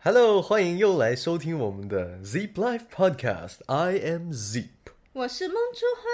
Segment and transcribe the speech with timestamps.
[0.00, 3.56] Hello，欢迎又来收听我们的 Zip Life Podcast。
[3.66, 4.68] I am Zip。
[5.12, 6.04] 我是梦珠花，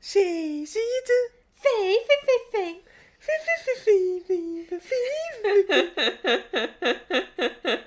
[0.00, 1.12] 谁是一只
[1.52, 2.84] 飞飞飞飞。
[3.18, 4.78] 飞飞飞飞飞飞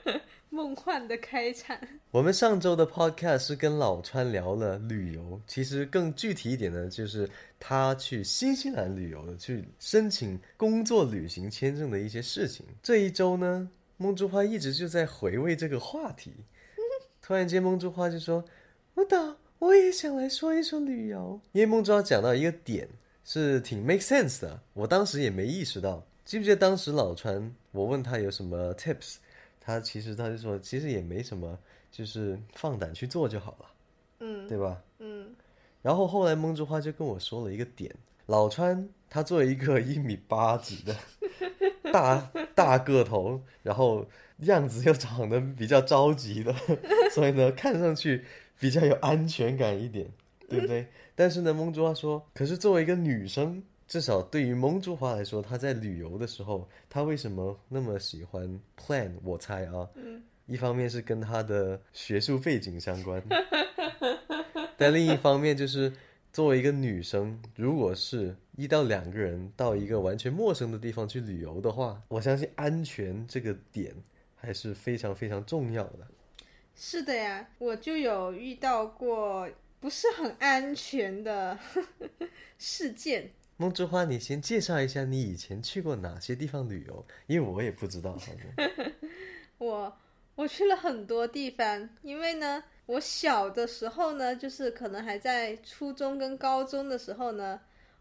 [0.04, 0.22] 飞？
[0.50, 1.80] 梦幻的开场。
[2.12, 12.66] 我们上周的 Podcast 是跟老川聊了旅游，其实更具体一点呢，就是他去新西兰旅游的，去申请工作旅行签证的一些事情。
[12.84, 13.70] 这一周呢，
[14.02, 16.34] 梦珠花一直就在回味这个话题。
[17.22, 18.44] 突然间，梦珠花就说
[18.96, 22.90] ：“我导，我也想来说一说旅游。”因为梦珠花讲到一个点。
[23.24, 26.04] 是挺 make sense 的，我当时也没意识到。
[26.26, 29.18] 记不记得当时老川，我问他有什么 tips，
[29.60, 31.58] 他其实他就说，其实也没什么，
[31.92, 33.66] 就是放胆去做就好了，
[34.22, 34.82] 嗯，对吧？
[34.98, 35.36] 嗯。
[35.84, 37.94] 然后后来梦之花就跟我说了一个点，
[38.26, 40.96] 老川他作为一个一米八几的
[41.92, 44.08] 大大个头，然后
[44.40, 46.54] 样子又长得比较着急的，
[47.12, 48.26] 所以呢，看上去
[48.60, 50.12] 比较有安全感一点。
[50.50, 50.86] 对不对？
[51.16, 59.12] 但是呢，蒙珠花说，可是作为一个女生，至少对于蒙珠花来说，她在旅游的时候，她为什么那么喜欢 plan？
[59.24, 59.88] 我猜啊，
[60.48, 63.24] 一方面是跟她的学术背景相关，
[64.76, 65.94] 但另一方面就是
[66.34, 73.94] 作为一个女生，如果是一到两个人到一个完全陌生的地方去旅游的话，我相信安全这个点
[74.36, 76.08] 还是非常非常重要的。
[76.76, 79.50] 是的呀，我就有遇到过。
[79.82, 81.58] 不是很安全的
[82.60, 83.32] 事件。
[83.58, 88.16] 梦之花，你先介绍一下你以前去过哪些地方旅游，因为我也不知道。
[89.58, 89.98] 我
[90.36, 97.58] 我去了很多地方，因为呢，我小的时候呢，就是可能还在初中跟高中的时候呢，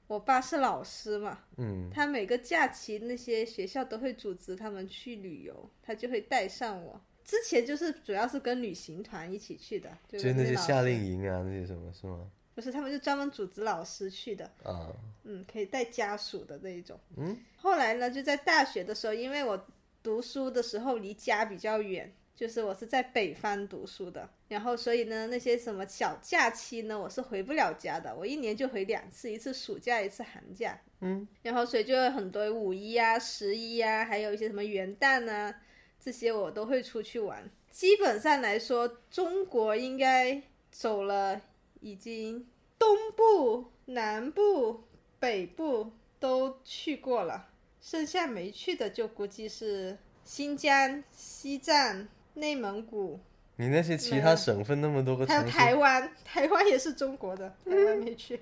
[0.09, 7.01] 我爸是老师嘛，嗯，他每个假期那些学校都会组织他们去旅游，他就会带上我。
[7.23, 12.29] 之前就是主要是跟旅行团一起去的，就是那些夏令营啊，那些什么是吗？
[12.57, 14.91] 不是，他们就专门组织老师去的啊，
[15.23, 16.99] 嗯，可以带家属的那一种。
[17.17, 19.65] 嗯，后来呢，就在大学的时候，因为我
[20.03, 30.81] 读书的时候离家比较远，就是我是在北方读书的，然后所以呢，那些什么小假期呢，我是回不了家的，我一年就回两次，一次暑假，一次寒假。
[31.03, 35.55] 嗯，然后所以就有很多五一啊、十一啊，还有一些什么元旦啊。
[36.03, 37.47] 这些我都会出去玩。
[37.69, 41.43] 基本上来说，中国应该走了，
[41.81, 44.85] 已经东部、南部、
[45.19, 47.51] 北部都去过了，
[47.83, 52.09] 剩下没去的就估计是新疆、西藏、
[52.41, 53.21] 内蒙古。
[53.57, 58.41] 你那些其他省份那么多个城市，还有台湾， 台湾也是中国的，台湾没去。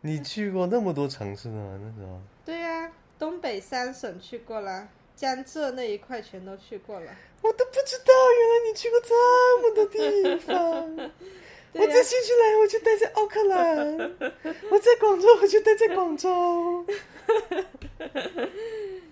[0.00, 1.80] 你去过那么多城市呢？
[1.82, 2.20] 那时候？
[2.44, 4.88] 对呀，东北三省去过了。
[5.14, 7.10] 江浙那一块全都去过了，
[7.40, 11.10] 我都不知道，原来你去过这么多地方。
[11.72, 13.96] 我在新西兰，我就待在奥克兰；
[14.70, 16.84] 我在广州，我就待在广州。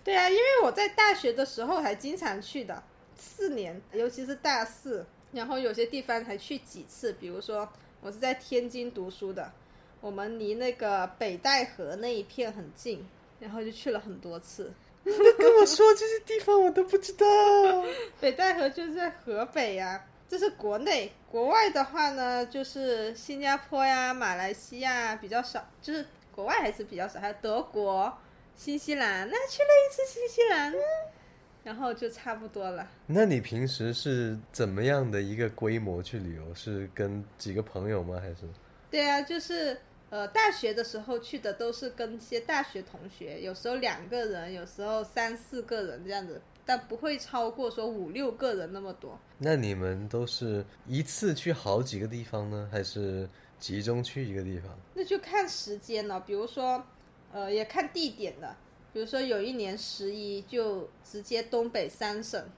[0.04, 2.82] 对啊，因为我在大学的时候还经常去的，
[3.16, 7.12] 四年，尤其是大四，然后有些地方还去几次。
[7.14, 7.68] 比如说，
[8.00, 9.52] 我是在天津读书的，
[10.00, 13.06] 我们离那个北戴河那一片很近，
[13.40, 14.72] 然后就去了很多次。
[15.04, 17.26] 你跟我说这些地方我都不知道。
[18.20, 21.12] 北戴河就是在河北呀，这是国内。
[21.30, 27.20] 国外的话呢，就是新加坡呀、马来西亚比较少，就是国外还是比较少。
[27.20, 28.16] 还有德国、
[28.56, 30.72] 新西兰，那去了一次新西兰，
[31.64, 32.88] 然后就差不多了。
[33.06, 36.54] 那你平时是怎么样的一个规模去旅游？
[36.54, 38.20] 是跟几个朋友吗？
[38.20, 38.42] 还是？
[38.90, 39.76] 对啊，就是。
[40.10, 49.18] 呃，大学的时候去的都是跟一些大学同学，有时候两个人，有时候三四个人这样子，但不会超过说五六个人那么多。
[49.38, 54.70] 那你们都是一次去好几个地方呢，还是集中去一个地方？
[54.94, 56.84] 那就看时间了，比如说，
[57.32, 58.54] 呃，也看地点的。
[58.94, 62.48] 比如说有一年十一就直接东北三省，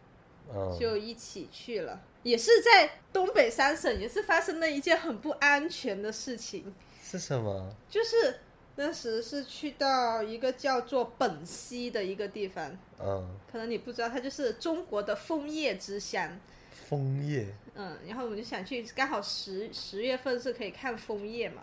[0.79, 6.75] 就一起去了，也是在东北三省，也是发生了一件很不安全的事情。
[7.03, 7.75] 是什么？
[7.89, 8.41] 就是
[8.75, 16.39] 那时是去到一个叫做本溪的一个地方，嗯，可能你不知道，它就是中国的枫叶之乡。
[16.71, 17.47] 枫叶。
[17.75, 21.63] 嗯，然后我们就想去，刚好十十月份是可以看枫叶嘛。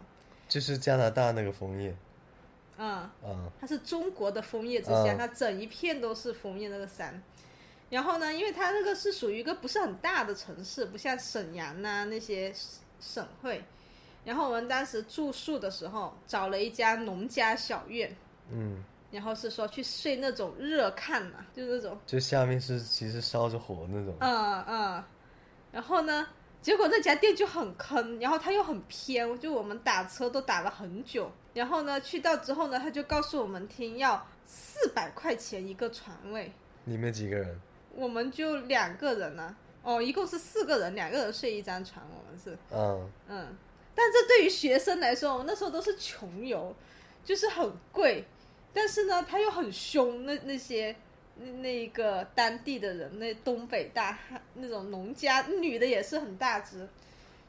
[0.49, 1.95] 就是加拿大那个枫叶。
[2.77, 3.09] 嗯。
[3.23, 3.49] 嗯。
[3.59, 7.21] 它是中国的枫叶之乡，它整一片都是枫叶那个山。
[7.89, 12.51] 然后呢，因为它那个是属于一个不是很大的城市，不像沈阳呐那些
[12.99, 13.63] 省会。
[14.25, 18.15] 然后我们当时住宿的时候找了一家农家小院，
[18.49, 18.81] 嗯，
[19.11, 24.15] 然后是说去睡那种热炕嘛，就那种，就下面是其实烧着火那种。
[24.21, 25.03] 嗯嗯，
[25.73, 26.25] 然后呢，
[26.63, 36.53] 结果那家店就很坑，然后它又很偏，就我们打车都打了很久，然后呢去到之后呢，他就告诉我们听要四百块钱一个床位，
[36.85, 37.59] 你们几个人？
[37.93, 42.57] 我们就两个人呢、哦，一共是四个人，两个人睡一张床，我们是。
[42.71, 43.57] 嗯，嗯，
[43.93, 46.73] 但这对于学生来说，我们那时候都是穷游，
[47.25, 48.25] 就是很贵，
[48.73, 50.95] 但是呢，他又很凶，那那些
[51.35, 56.87] 那那个当地的人，那东北大汉那种农家女的也是很大只，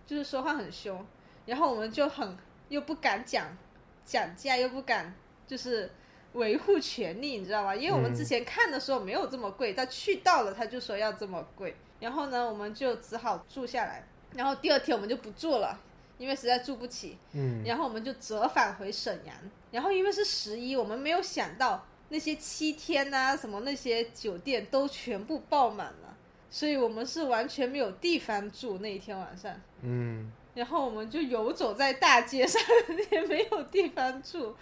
[0.06, 1.04] 就是说话很凶，
[1.46, 2.36] 然后我们就很
[2.68, 3.56] 又不敢讲
[4.04, 5.14] 讲价，又不敢
[5.46, 5.90] 就是
[6.32, 7.74] 维护权利，你知道吧？
[7.74, 14.04] 因为我们之前看的时候没有这么贵，但去到了他就说要这么贵，然后呢，我们就只好住下来，
[14.34, 15.80] 然后第二天我们就不住了。
[16.16, 19.34] 因为实在住不起，嗯，然后我们就折返回沈阳。
[19.72, 21.84] 然后因为是十一，我们没有想到
[22.14, 26.16] 那些七天呐、什么那些酒店都全部爆满了，
[26.48, 29.52] 所以我们是完全没有地方住那一天晚上。
[29.82, 32.62] 嗯，然后我们就游走在大街上，
[33.10, 34.54] 也没有地方住。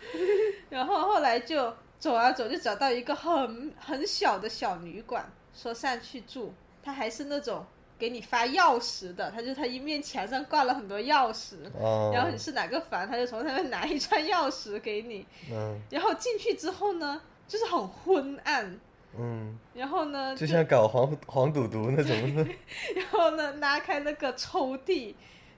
[0.71, 6.55] 然后后来就走啊走，就找到一个很很小的小旅馆，说上去住。
[6.83, 7.65] 他还是那种
[7.99, 15.27] 给你发钥匙的，他就他一面墙上挂了很多钥匙，哦，然后你是哪个房，他就从上面拿一串钥匙给你。
[15.51, 17.21] 嗯然后进去之后呢，
[17.53, 18.81] 就是很昏暗。
[19.15, 22.17] 嗯，然后呢，就像搞黄黄赌毒那种。
[22.97, 25.15] 然后呢，拉开那个抽屉，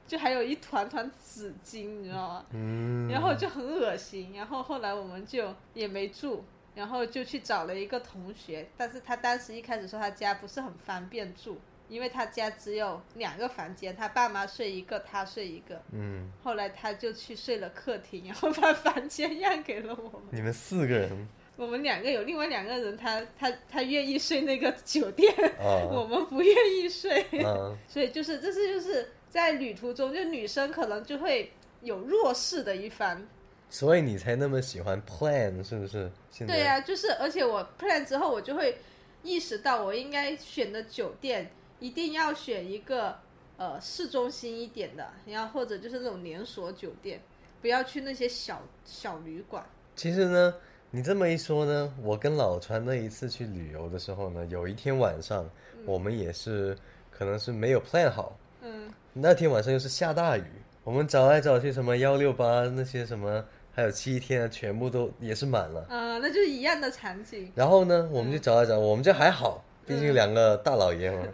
[0.08, 2.44] 就还有一团团纸巾，你知道吗？
[2.50, 4.32] 嗯，然后就很恶心。
[4.34, 6.44] 然后后来我们就也没住，
[6.74, 15.80] 然后就去找了一个同学，但是他当时一开始说他家不是很方便住，因为他家只有两个房间，他爸妈睡一个，他睡一个。
[15.92, 20.22] 嗯，后来他就去睡了客厅，然后把房间让给了我们。
[20.32, 31.50] 你们四个人我们两个有另外两个人他，他他愿意睡那个酒店， 我啊们不愿意睡，啊，所以就是这是就是在旅途中，就女生可能就会
[31.82, 33.24] 有弱势的一方。
[33.70, 36.10] 所以你才那么喜欢 plan 是不是？
[36.30, 38.76] 现在对呀、就是而且我 plan 之后，我就会
[39.22, 43.16] 意识到我应该选的酒店一定要选一个
[43.56, 47.20] 呃市中心一点的，然后或者就是那种连锁酒店，
[47.60, 49.64] 不要去那些小小旅馆。
[49.96, 50.54] 其实呢，
[50.94, 55.44] 你这么一说呢，我跟老川那一次去旅游的时候呢，有一天晚上，
[55.86, 56.78] 我们也是
[57.10, 60.44] 可能是没有 plan 好，嗯，那天晚上又是下大雨，
[60.84, 63.44] 我们找来找去，什么幺六八那些什么，
[63.74, 65.84] 还有七天啊，全部都也是满了。
[65.90, 67.50] 呃，那就是一样的场景。
[67.56, 71.26] 然后呢，我们就找来找，我们这还好，毕竟两个大老爷嘛，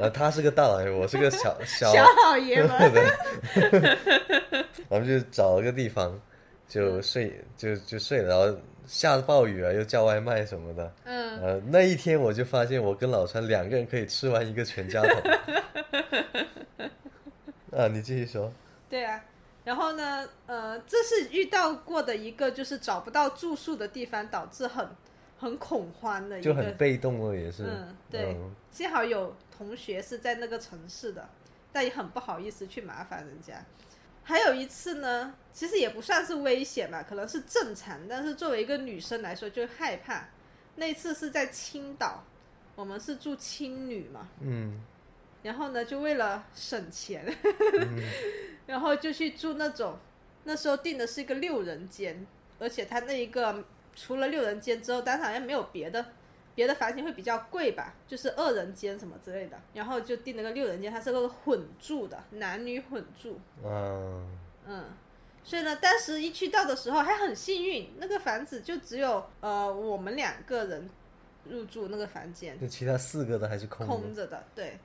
[0.00, 2.70] 呃，他是个大老爷，我是个小 小小老爷们
[4.88, 6.16] 我们就找了个地方，
[6.68, 8.56] 就睡就就睡了，然后
[8.88, 10.92] 下暴雨啊，又叫外卖什么的。
[11.04, 15.22] 嗯，呃，那一天我就发现我跟老川两个人可以吃完一个全家桶。
[17.78, 18.50] 啊，你继续说。
[18.88, 19.22] 对啊。
[19.64, 24.88] 然后呢，呃，这是遇到过的一个就是找不到住宿的地方，导致很
[25.38, 26.44] 很恐慌的一个。
[26.44, 27.64] 就很被动了，也是。
[27.64, 28.32] 嗯，对。
[28.32, 31.28] 嗯幸好有同学是在那个城市的，
[31.72, 33.54] 但也很不好意思去麻烦人家。
[34.28, 40.28] 还有一次呢，其实也不算是危险吧，可能是正常，但是作为一个女生来说就害怕。
[40.76, 42.22] 那次是在青岛，
[42.76, 44.82] 我们是住青旅嘛，嗯
[45.42, 47.24] 然后呢，就为了省钱，
[48.66, 49.96] 然后就去住那种，
[50.44, 52.26] 那时候订的是一个六人间，
[52.58, 53.64] 而且他那一个
[53.96, 56.04] 除了六人间之后，当时好像没有别的
[56.58, 64.26] 别的房型会比较贵吧，就是二人间什么之类的，然后就订了个六人间，它是个混住的，男女混住，啊，
[64.66, 64.84] 嗯。
[65.44, 70.90] 所以呢，当时一去到的时候还很幸运，那个房子就只有呃我们两个人
[71.44, 74.26] 入住那个房间，就其他四个的还是空着。
[74.26, 74.76] 的，对。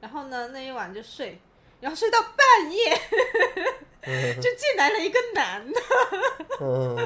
[0.00, 1.38] 然后呢，那一晚就睡，
[1.78, 2.98] 然后睡到半夜，
[4.36, 5.80] 就进来了一个男的，
[6.62, 6.96] 嗯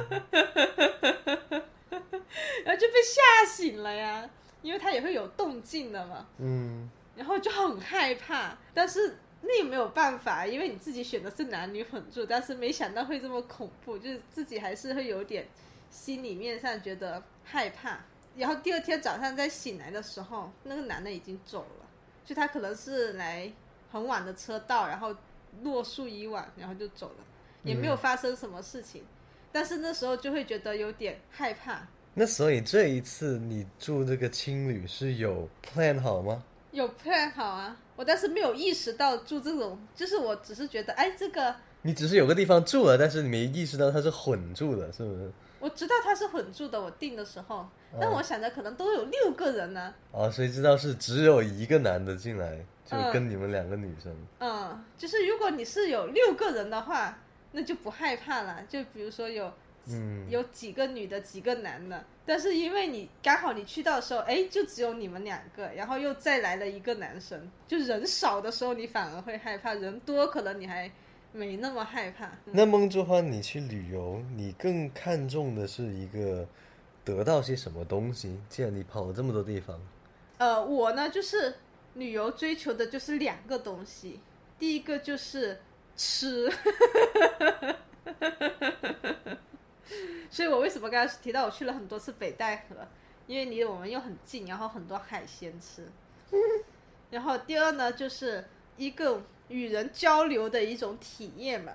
[2.65, 4.29] 然后就被吓醒了呀，
[4.63, 15.47] 因为他也会有动静的嘛，嗯然后就很害怕，但是那也没有办法，因为你自己选的是男女混住，但是没想到会这么恐怖，就是自己还是会有点
[15.91, 18.01] 心里面上觉得害怕。
[18.35, 21.87] 然后第二天早上再醒来的时候，那个男的已经走了，
[22.25, 23.53] 就他可能是来
[23.91, 25.15] 很晚的车到，然后
[25.63, 27.25] 落宿一晚，然后就走了，
[27.63, 29.05] 也没有发生什么事情。
[29.53, 36.43] 但是那时候就会觉得有点害怕，那所以这一次你住这个青旅是有 plan 好吗？
[36.71, 45.31] 有 plan 好啊，我但是没有意识到住这种，就是我只是觉得，哎，这个你只是有个地方住了，但是你没意识到它是混住的，是不是？
[45.61, 47.69] 我知道它是混住的，我订的时候，
[48.01, 49.95] 但我想着可能都有六个人呢。
[50.13, 54.13] 啊，谁知道是只有一个男的进来，就跟你们两个女生。
[54.39, 57.17] 嗯，就是如果你是有六个人的话，
[57.53, 58.63] 那就不害怕了。
[58.69, 59.53] 就比如说有，
[59.87, 70.91] 嗯，有几个女的，几个男的，但是因为你刚好你去到的时候，哎，就只有你们两个，然后又再来了一个男生，就人少的时候你反而会害怕，人多可能你还。
[71.35, 72.31] 没那么害怕。
[72.45, 76.47] 那梦之花，你去旅游，你更看重的是一个
[77.03, 78.39] 得到些什么东西？
[78.51, 79.81] 既然你跑了这么多地方，
[80.37, 81.55] 呃，我呢就是
[81.95, 84.21] 旅游追求的就是两个东西，
[84.59, 85.59] 第一个就是
[85.97, 86.53] 吃，
[90.31, 92.77] 所以我为什么刚才提到我去了很多次北戴河，
[93.27, 95.89] 因为离我们又很近，然后很多海鲜吃。
[97.11, 98.45] 然后第二呢，就是
[98.77, 99.23] 一个。
[99.49, 101.75] 与人交流的一种体验吧，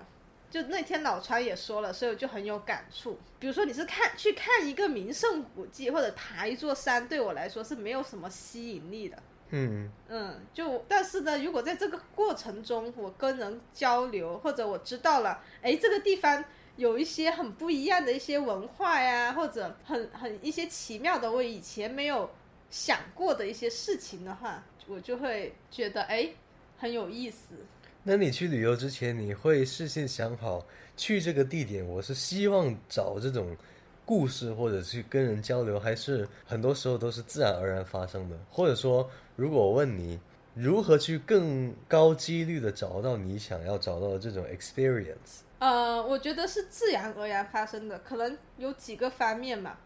[0.49, 3.19] 就那天老川也说了，所以我就很有感触。
[3.37, 9.21] 比如说你是看去看一个名胜古迹或者爬一座山，对我来说是没有什么吸引力的。
[9.49, 16.43] 嗯嗯，就但是呢，如果在这个过程中我跟人交流，或者我知道了，哎，这个地方
[16.75, 22.29] 有一些很不一样的一些文化呀，或者很很一些奇妙的我以前没有
[22.69, 26.29] 想过的一些事情的话，我就会觉得哎。
[26.79, 27.55] 很有意思。
[28.03, 30.63] 那你去旅游之前，你会事先想好
[30.95, 31.83] 去这个地点？
[31.83, 33.57] 我是希望找这种
[34.05, 38.37] 故事，或者去跟人交流，还是很多时候都是自然而然发生的？
[38.51, 40.19] 或者说，如果我问你
[40.55, 45.41] 如何去更高几率的找到你想要找到的这种 experience？
[45.59, 49.79] 呃，我觉得是自然而然发生的，可能有几个方面吧。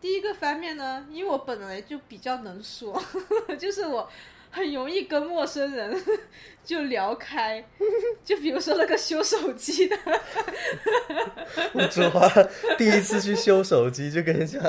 [0.00, 2.98] 第一个方面呢，因为我本来就比较能说，
[3.58, 4.08] 就是我。
[4.54, 6.00] 很容易跟陌生人
[6.64, 7.62] 就聊开，
[8.24, 9.96] 就比如说那个修手机的，
[11.74, 12.08] 我昨
[12.78, 14.60] 第一次去修手机，就跟人家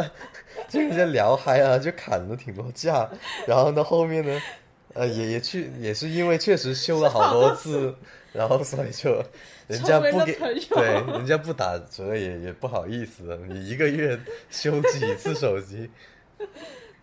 [0.68, 3.08] 就跟人家聊嗨啊，就砍了挺多价。
[3.48, 4.42] 然后呢，后面呢，
[4.96, 7.96] 呃，也也去，也是因为确实修了好多次，
[8.34, 9.24] 然后所以就
[9.68, 15.92] 人家不给对，人家不打折也也不好意思，你一个月修几次手机？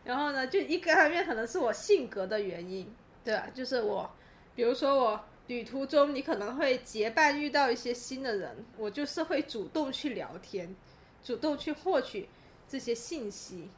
[0.05, 2.93] 然后呢，就一个方面可能是我性格的原因，
[3.25, 3.47] 对吧？
[3.55, 4.11] 就是我，
[4.55, 10.75] 比如说我旅途中你可能会结伴遇到一些新的人，我就是会主动去聊天，
[11.23, 12.29] 主动去获取
[12.69, 13.69] 这些信息。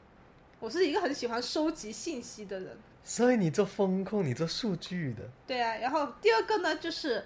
[0.61, 2.78] 我是一个很喜欢收集信息的人。
[3.02, 5.25] 所以你做风控，你做数据的。
[5.47, 7.23] 对啊，然后第二个呢，就是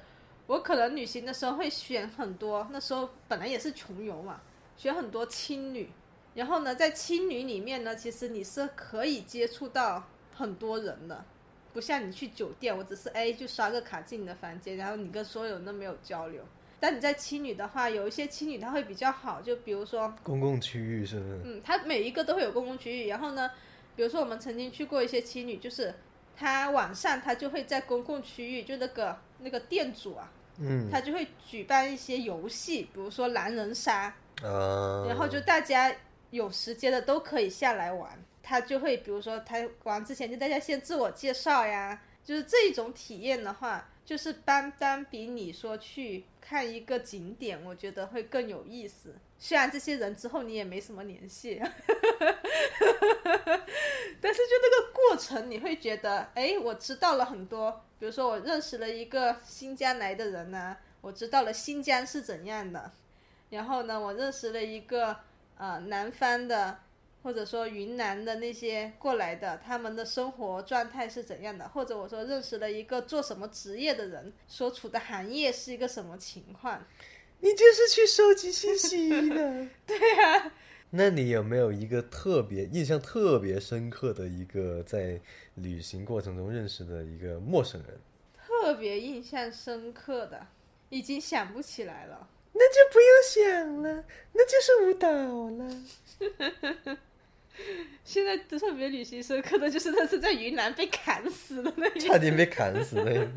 [0.49, 4.41] 我可能旅行的时候会选很多，那时候本来也是穷游嘛，
[4.77, 5.89] 选很多青旅。
[6.39, 11.25] 然后呢，在青旅里面呢，其实你是可以接触到很多人的，
[11.73, 16.41] 不像你去酒店，我只是哎就刷个卡进你的房间，然后你跟所有人都没有交流。
[16.79, 21.41] 但你在青旅的话，有一些青旅它会比较好，就比如说公共区域是不是？
[21.45, 23.09] 嗯，它每一个都会有公共区域。
[23.09, 23.51] 然后呢，
[23.97, 25.93] 比如说我们曾经去过一些青旅，就是
[26.37, 30.31] 他晚上他就会在公共区域，就那个那个店主啊，
[30.61, 34.15] 嗯，他就会举办一些游戏，比如说狼人杀，
[34.45, 35.93] 啊，然后就大家。
[36.31, 49.15] 有时间的都可以下来玩，他就会，比如说他玩之前就大家先自我介绍呀，就是这一种体验的话，就是单单比你说去看一个景点，我觉得会更有意思。
[49.39, 51.59] 虽然这些人之后你也没什么联系，
[54.21, 62.91] 但是就那个过程，你会觉得，哎，我知道了很多，比如说我认识了一个新疆来的人呢，我知道了新疆是怎样的，
[63.49, 65.17] 然后呢，我认识了一个。
[65.59, 66.79] 呃，南方的，
[67.23, 71.69] 或者说云南的那些过来的，他们的生活状态是怎样的？
[71.69, 76.83] 或者我说认识了一个做什么职业的人，所处的行业是一个什么情况？
[77.41, 80.53] 你就是去收集信息的， 对呀。
[80.91, 85.21] 那你有没有一个特别印象特别深刻的一个在
[85.57, 87.99] 旅行过程中认识的一个陌生人？
[88.47, 90.47] 特别印象深刻的，
[90.89, 92.29] 已经想不起来了。
[92.59, 95.09] 那就不用想了，那就是舞蹈
[95.51, 96.99] 了。
[98.05, 103.29] 现在特别旅行深刻的就是那次在云南被砍死的那，差点被砍死的。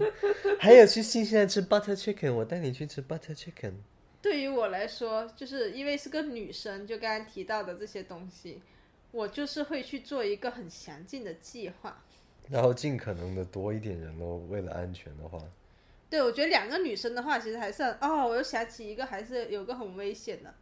[0.59, 3.73] 还有去新西兰吃 butter chicken，我带你去吃 butter chicken。
[4.21, 8.61] 对于我来说，就是因为是个女生，就刚刚提到的这些东西，
[9.11, 12.03] 我就是会去做一个很详尽的计划，
[12.49, 15.39] 然后尽可能的多一点人喽，为了安全的话。
[16.11, 20.53] 对，我觉得两个女生的话，其实还是哦，我又想起一个，还是有个很危险的，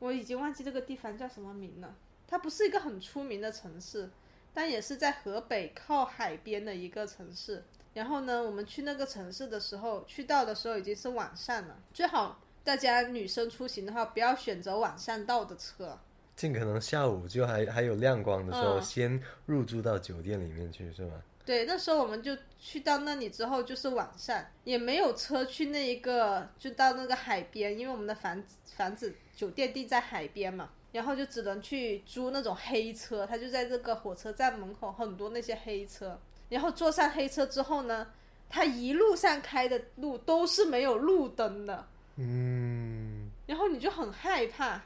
[0.00, 1.94] 我已经忘记这个地方叫什么名了。
[2.26, 4.10] 它不是一个很出名的城市，
[4.52, 7.62] 但也是在河北靠海边的一个城市。
[7.94, 11.78] 然后呢，我们去那个城市的时候，去到的时候已经是晚上了。
[11.94, 15.96] 最好大家女生出行的话，不要选择晚上到的车，
[16.34, 21.22] 尽可能下午就还还有亮光的时候，嗯先入住到酒店里面去，是吗？
[21.46, 38.08] 对，那时候我们就去到那里之后，就是晚上也没有车去那一个，就到那个海边，因为我们的房子房子酒店地在海边嘛，然后就只能去租那种黑车，他就在这个火车站门口很多那些黑车，然后坐上黑车之后呢，
[38.48, 41.86] 他一路上开的路都是没有路灯的，
[42.16, 44.82] 嗯，然后你就很害怕，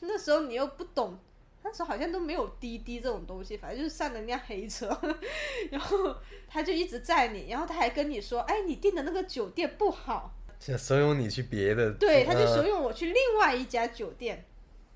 [0.00, 1.18] 那时候你又不懂，
[1.64, 4.86] 那时候好像都没有滴滴这种东西，反正就是上了辆黑车，
[5.72, 6.14] 然后
[6.46, 14.44] 他就一直载你，然后他还跟你说，哎，你订的那个酒店不好，想怂恿你去别的，对，他就呃怂恿我去另外一家酒店，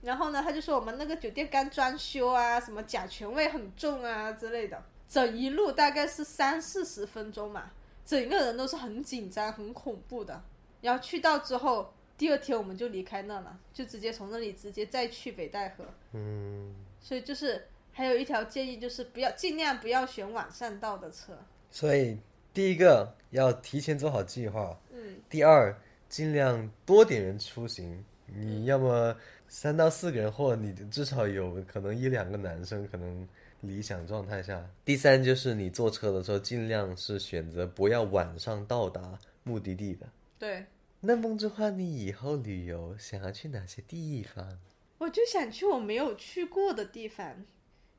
[0.02, 7.70] 然后呢，他就说我们那个酒店刚装修啊，什么甲醛味很重啊之类的，整一路大概是三四十分钟嘛，
[8.04, 10.44] 整个人都是很紧张、很恐怖的。
[10.80, 15.84] 然后去到之后，第二天我们就离开那了，就直接从那里直接再去北戴河。
[16.12, 21.32] 嗯，所以就是还有一条建议，就是不要尽量不要选晚上到的车。
[21.70, 22.18] 所以
[22.52, 25.74] 第一个要提前做好计划，嗯，第二
[26.08, 33.28] 尽量多点人出行，你要么三到四个人，或者你至少有可能一两个男生，可能
[33.60, 34.68] 理想状态下。
[34.84, 40.06] 第三就是你坐车的时候，尽量是选择不要晚上到达目的地的。
[40.38, 40.64] 对，
[41.00, 44.58] 那梦之花，你以后旅游想要去哪些地方？
[44.98, 47.44] 我就想去我没有去过的地方。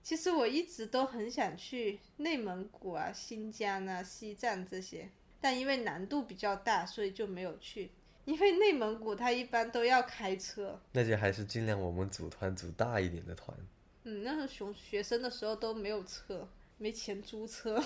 [0.03, 7.91] 其实我一直都很想去内蒙古啊、新疆啊、西藏这些，但因为难度比较大，所以就没有去。
[8.25, 13.58] 因为内蒙古它一般都要开车，那就还是尽量我们组团组大一点的团。
[14.03, 16.48] 嗯，那时候熊学生的时候都没有车，
[16.80, 17.80] 没钱租车，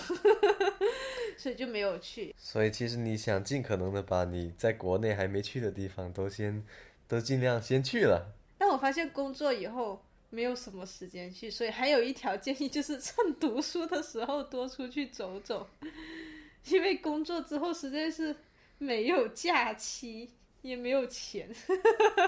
[1.36, 2.34] 所以就没有去。
[2.38, 6.64] 所以其实你想尽可能的把你在国内还没去的地方都先
[7.08, 8.32] 都尽量先去了。
[8.58, 15.68] 但我发现工作以后没有什么时间去，所以还有一条建议就是趁读书的时候多出去走走，
[16.70, 18.36] 因为工作之后实在是
[18.78, 20.30] 没有假期，
[20.62, 21.50] 也没有钱，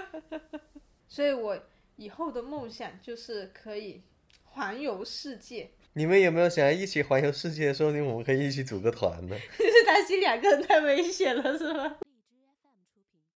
[1.07, 1.57] 所以我
[1.95, 4.01] 以后的梦想就是可以
[4.43, 5.69] 环游世界。
[5.97, 7.73] 你们有没有想要一起环游世界？
[7.73, 9.37] 说不定我们可以一起组个团呢。
[9.57, 11.95] 就是担心两个人太危险了，是吗？